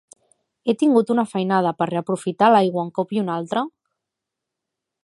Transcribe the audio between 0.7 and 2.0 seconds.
tingut una feinada per